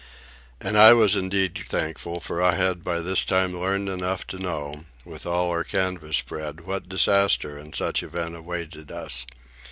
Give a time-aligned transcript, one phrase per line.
[0.59, 4.85] And I was indeed thankful, for I had by this time learned enough to know,
[5.05, 9.27] with all our canvas spread, what disaster in such event awaited us.